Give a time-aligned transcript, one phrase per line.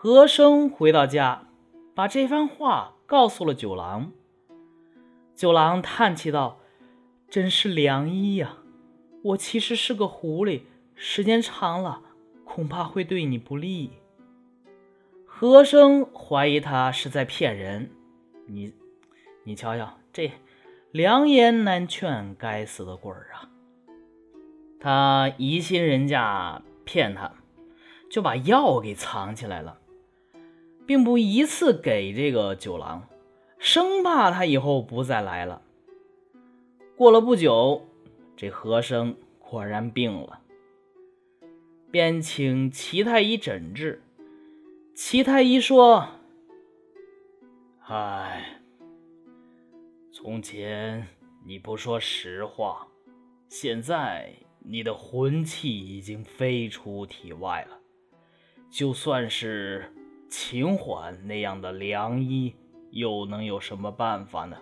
[0.00, 1.48] 和生回到家，
[1.92, 4.12] 把这番话告诉了九郎。
[5.34, 6.60] 九郎叹气道
[7.28, 8.58] ：“真是良医呀！
[9.24, 10.62] 我其实是个狐狸，
[10.94, 12.00] 时间长了，
[12.44, 13.90] 恐怕会对你不利。”
[15.26, 17.90] 和生怀疑他是在骗人。
[18.46, 18.72] 你，
[19.42, 20.30] 你瞧瞧，这
[20.92, 23.50] 良言难劝，该死的鬼儿啊！
[24.78, 27.32] 他疑心人家骗他，
[28.08, 29.76] 就把药给藏起来了，
[30.88, 33.06] 并不一次给这个九郎，
[33.58, 35.60] 生怕他以后不再来了。
[36.96, 37.86] 过了不久，
[38.34, 40.40] 这和珅果然病了，
[41.90, 44.02] 便请齐太医诊治。
[44.94, 46.08] 齐太医说
[47.84, 48.58] ：“唉，
[50.10, 51.06] 从前
[51.44, 52.88] 你不说实话，
[53.50, 54.32] 现在……”
[54.70, 57.78] 你的魂气已经飞出体外了，
[58.68, 59.90] 就算是
[60.28, 62.54] 秦缓那样的良医，
[62.90, 64.58] 又能有什么办法呢？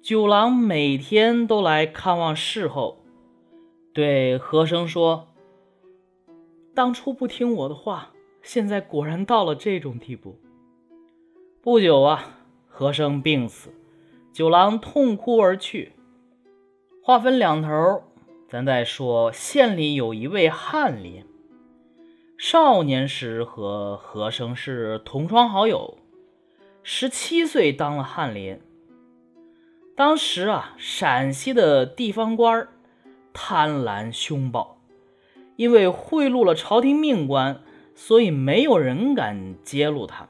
[0.00, 3.04] 九郎每天都来看望侍候，
[3.92, 5.28] 对和珅说
[6.74, 10.38] ：“当初不听我的话，现在果然到了这种地步。”
[11.60, 13.70] 不久啊，和珅病死，
[14.32, 15.92] 九郎痛哭而去。
[17.02, 18.02] 话分两头，
[18.48, 21.24] 咱再说县里有一位翰林，
[22.38, 25.98] 少年时和和珅是同窗好友，
[26.84, 28.60] 十七岁当了翰林。
[29.96, 32.68] 当时啊，陕西的地方官
[33.32, 34.80] 贪婪凶暴，
[35.56, 37.60] 因为贿赂了朝廷命官，
[37.96, 40.28] 所以没有人敢揭露他。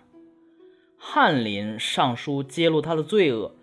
[0.97, 3.55] 翰林上书揭露他的罪恶。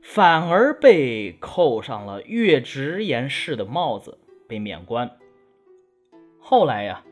[0.00, 4.18] 反而被扣上了越直言事的帽子，
[4.48, 5.08] 被免官。
[6.40, 7.04] 后来呀，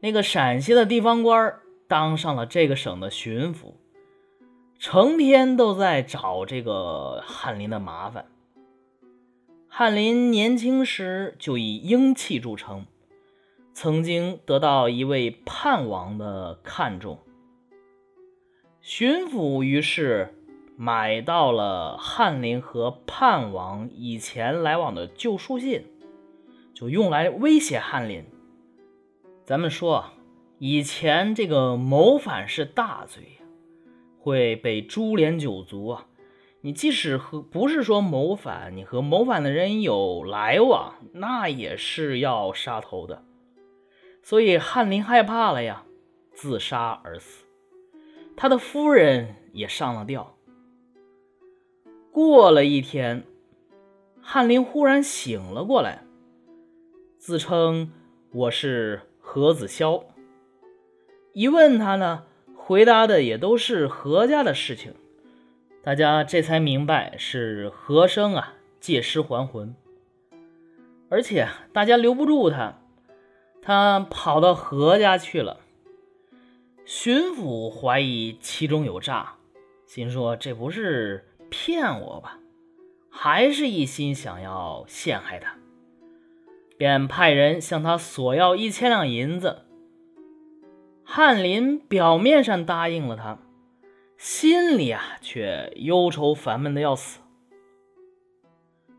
[0.00, 3.74] 那个陕西的地方官当上了这个省的巡抚，
[4.78, 8.26] 成天都在找这个翰林的麻烦。
[9.68, 12.86] 翰林年轻时就以英气著称，
[13.72, 17.18] 曾经得到一位叛王的看重。
[18.80, 20.34] 巡抚于是。
[20.82, 25.84] 买到了翰林和叛王以前来往的旧书信，
[26.72, 28.24] 就用来威胁翰林。
[29.50, 30.12] 咱们说啊，
[30.60, 33.46] 以前这个谋反是大罪呀，
[34.20, 36.06] 会被株连九族啊。
[36.60, 43.24] 你即使和不是说谋反，你和谋反的人有来往，那也是要杀头的。
[44.22, 45.84] 所以翰林害怕了呀，
[46.32, 47.44] 自杀而死。
[48.36, 50.36] 他的夫人也上了吊。
[52.12, 53.24] 过了一天，
[54.20, 56.04] 翰林忽然醒了过来，
[57.18, 57.90] 自称
[58.30, 60.02] 我是何子潇。
[61.32, 62.24] 一问他呢，
[62.56, 64.92] 回答的也都是何家的事情。
[65.84, 69.76] 大家这才明白是何生啊借尸还魂，
[71.08, 72.80] 而且大家留不住他，
[73.62, 75.60] 他跑到何家去了。
[76.84, 79.34] 巡抚怀疑其中有诈，
[79.86, 81.24] 心说这不是。
[81.52, 82.38] 骗我吧，
[83.10, 85.56] 还是一心想要陷害他，
[86.80, 89.66] 便派人向他索要一千两银子。
[91.04, 93.36] 翰林表面上答应了他，
[94.16, 97.20] 心里啊却忧愁烦闷的要死。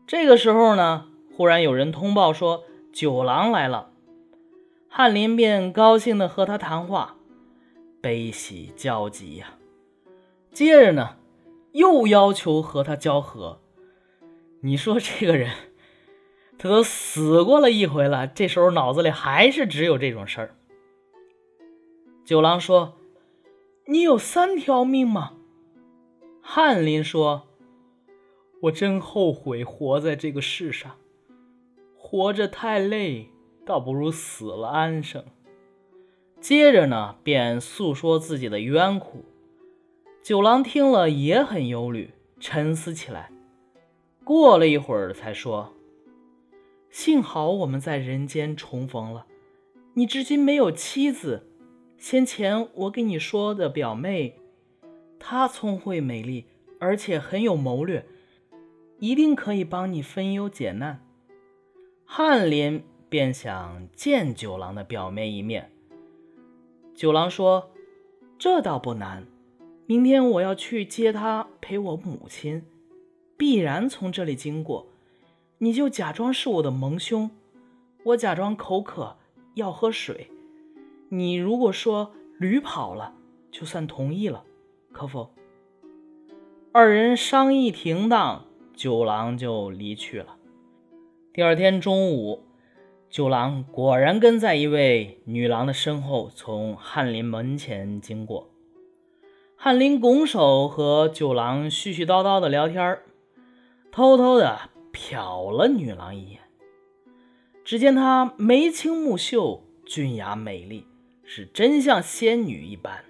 [0.06, 2.62] 这个时候呢，忽然有人通报说
[2.92, 3.90] 九郎来了，
[4.88, 7.16] 翰林便高兴的和他谈话，
[8.00, 9.54] 悲喜交集呀。
[10.52, 11.16] 接着呢。
[11.72, 13.58] 又要求和他交合，
[14.60, 15.50] 你说这个人，
[16.58, 20.54] 他都死过了一回了，这时候脑子里还是只有这种事儿。
[22.24, 22.94] 九郎说
[23.86, 25.34] ：“你有三条命吗？”
[26.40, 27.48] 翰林说
[28.62, 30.92] ：“我真后悔活在这个世上，
[31.96, 33.28] 活着太累，
[33.66, 35.24] 倒不如死了安生。”
[36.40, 39.24] 接着呢，便诉说自己的冤苦。
[40.22, 43.30] 九郎听了也很忧虑，沉思起来。
[44.22, 45.72] 过了一会儿，才说
[46.92, 49.26] ：“幸好我们在人间重逢了。
[49.94, 51.48] 你至今没有妻子，
[51.96, 54.38] 先前我给你说的表妹，
[55.18, 56.44] 她聪慧美丽，
[56.78, 58.04] 而且很有谋略，
[58.98, 61.02] 一定可以帮你分忧解难。”
[62.04, 65.72] 翰林便想见九郎的表妹一面。
[66.94, 67.70] 九郎说
[68.38, 69.26] ：“这倒不难。”
[69.86, 72.62] 明天我要去接她陪我母亲，
[73.38, 74.91] 必然从这里经过。
[75.62, 77.30] 你就假装是我的蒙兄，
[78.02, 79.16] 我假装口渴
[79.54, 80.28] 要喝水，
[81.08, 83.14] 你如果说驴跑了，
[83.52, 84.42] 就算同意了，
[84.90, 85.30] 可否？”
[86.74, 88.44] 二人商议停当，
[88.74, 90.34] 九郎就离去了。
[91.32, 92.42] 第二天中午，
[93.08, 98.50] 九郎果然跟在一位女郎的身后，从翰林门前经过。
[99.54, 102.98] 翰林拱手和九郎絮絮叨叨的聊天
[103.92, 106.40] 偷偷的瞟了女郎一眼。
[107.64, 110.86] 只见她眉清目秀，俊雅美丽，
[111.24, 113.04] 是真像仙女一般。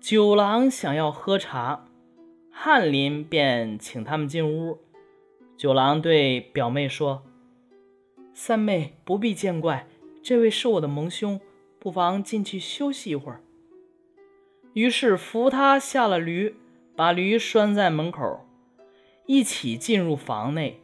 [0.00, 1.86] 九郎想要喝茶。
[2.56, 4.78] 翰林便请他们进屋。
[5.56, 7.24] 九郎对表妹说
[8.32, 9.88] ：“三妹不必见怪，
[10.22, 11.40] 这位是我的盟兄，
[11.80, 13.42] 不妨进去休息一会儿。”
[14.72, 16.54] 于是扶他下了驴，
[16.94, 18.46] 把驴拴在门口，
[19.26, 20.80] 一起进入房内。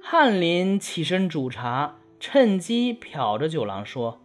[0.00, 4.20] 翰林起身煮茶，趁机瞟着九郎说：“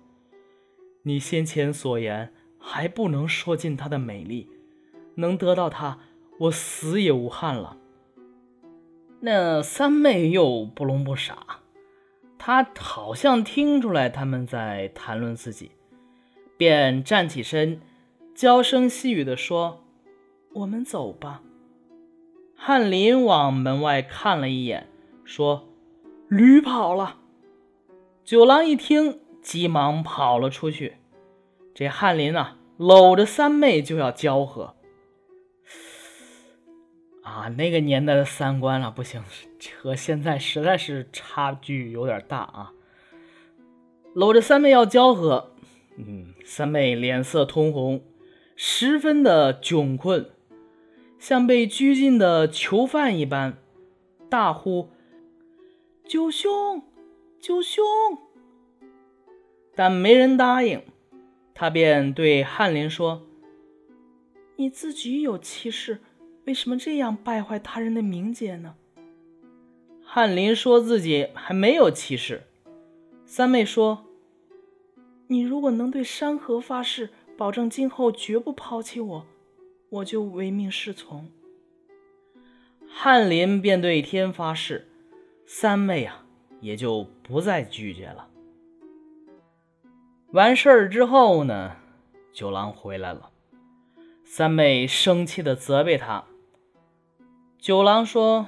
[1.03, 4.49] 你先前所言还不能说尽她的美丽，
[5.15, 5.99] 能得到她。”
[6.39, 7.75] 我死也无憾了。
[9.19, 11.59] 那三妹又不聋不傻，
[12.37, 15.71] 她好像听出来他们在谈论自己，
[16.55, 17.81] 便站起身，
[18.33, 19.83] 娇声细语地说
[20.55, 21.41] ：“我们走吧。”
[22.61, 24.89] 翰林往门外看了一眼，
[25.23, 25.69] 说
[26.27, 27.15] ：“驴跑了。”
[28.25, 30.97] 九郎一听，急忙跑了出去。
[31.73, 34.75] 这翰林啊，搂着三妹就要交合。
[37.23, 39.23] 啊，那个年代的三观了，不行，
[39.81, 42.73] 和现在实在是差距有点大啊。
[44.13, 45.53] 搂着三妹要交合，
[45.97, 48.03] 嗯，三妹脸色通红，
[48.57, 50.29] 十分的窘困，
[51.19, 53.57] 像被拘禁的囚犯一般，
[54.29, 54.89] 大呼
[56.07, 56.81] ：“九兄，
[57.39, 57.85] 九兄！”
[59.75, 60.81] 但没人答应，
[61.53, 63.21] 他便对翰林说
[64.57, 65.99] ：“你自己有妻室。”
[66.45, 68.73] 为什么这样败坏他人的名节呢？
[70.03, 72.47] 翰林说自己还没有妻室。
[73.23, 74.05] 三妹说
[75.27, 79.25] ：“你如果能对山河发誓，保证今后绝不抛弃我，
[79.89, 81.29] 我就唯命是从。”
[82.91, 84.87] 翰林便对天发誓，
[85.45, 86.25] 三妹啊
[86.59, 88.27] 也就不再拒绝了。
[90.31, 91.77] 完事儿之后呢，
[92.33, 93.31] 九郎回来了，
[94.23, 96.25] 三妹生气的责备他。
[97.57, 98.47] 九郎说：“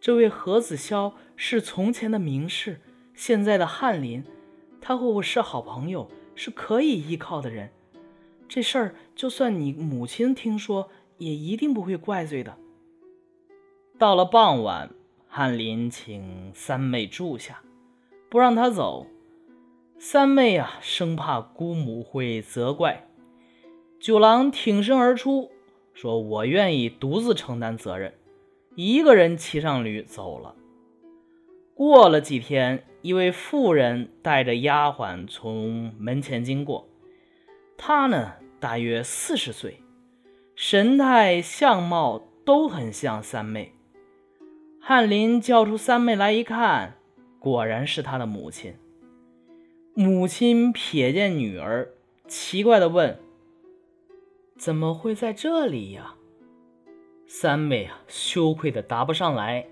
[0.00, 2.80] 这位何子潇是从前的名士，
[3.14, 4.24] 现在的翰林，
[4.80, 7.72] 他和我是好朋友，是可以依靠的人。
[8.54, 12.58] 这事儿就算你母亲听说，也一定不会怪罪的。”
[13.98, 14.90] 到了傍晚，
[15.26, 17.62] 翰林请三妹住下，
[18.28, 19.06] 不让她走。
[19.98, 23.08] 三妹啊，生怕姑母会责怪。
[23.98, 25.50] 九郎挺身而出。
[25.94, 28.12] 说：“我愿意独自承担责任，
[28.74, 30.54] 一个人骑上驴走了。”
[31.74, 36.86] 过了几天，一位妇人带着丫鬟从门前经过。
[37.76, 39.82] 她呢，大约四十岁，
[40.54, 43.72] 神态相貌都很像三妹。
[44.80, 46.96] 翰林叫出三妹来一看，
[47.40, 48.76] 果然是他的母亲。
[49.94, 51.88] 母亲瞥见女儿，
[52.28, 53.18] 奇怪的问。
[54.56, 56.14] 怎么会在这里呀？
[57.26, 59.66] 三妹啊，羞愧的答不上来。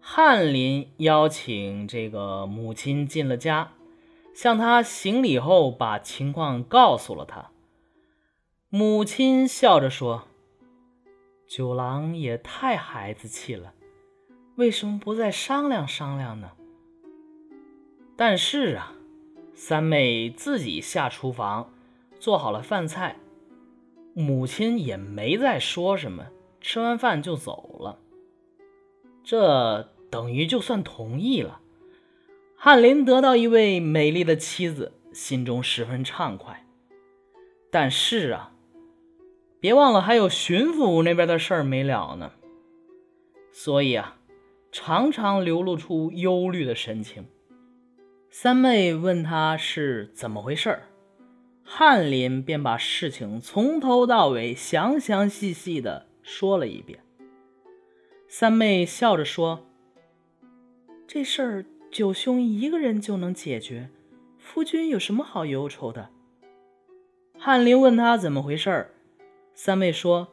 [0.00, 3.72] 翰林邀请这个母亲进了家，
[4.32, 7.50] 向她行礼后，把情况告诉了她。
[8.68, 10.24] 母亲笑着说
[11.46, 13.72] ：“九郎也太孩子气了，
[14.56, 16.50] 为什么不再商量商量呢？”
[18.16, 18.92] 但是啊，
[19.54, 21.72] 三妹自己下厨房
[22.18, 23.16] 做好了饭菜。
[24.14, 26.26] 母亲也没再说什么，
[26.60, 28.00] 吃完饭就走了。
[29.22, 31.60] 这等于就算同意了。
[32.56, 36.66] 翰林得到一位美丽的妻子，心中十分畅快。
[37.70, 38.52] 但是啊，
[39.66, 42.30] 别忘了还有巡抚那边的事儿没了呢。
[43.50, 44.16] 所以啊，
[44.70, 47.26] 常常流露出忧虑的神情。
[48.30, 50.82] 三妹问他是怎么回事儿。
[51.64, 57.00] 翰林便把事情从头到尾详详细细的说了一遍。
[58.28, 59.66] 三妹笑着说
[61.08, 63.90] ：“这事儿九兄一个人就能解决，
[64.38, 66.10] 夫君有什么好忧愁的？”
[67.36, 68.90] 翰林问他怎么回事儿，
[69.58, 70.28] 三妹说：“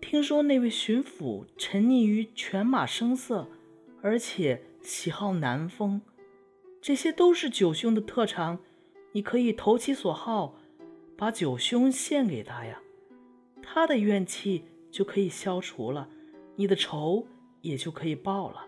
[0.00, 3.46] 听说那位巡抚沉溺于犬马声色，
[4.00, 6.00] 而且喜好南风，
[6.80, 8.58] 这些都是九兄的特长。”
[9.12, 10.56] 你可以投其所好，
[11.18, 12.80] 把九兄献给他呀，
[13.62, 16.08] 他的怨气就可以消除了，
[16.56, 17.26] 你的仇
[17.60, 18.66] 也就可以报了。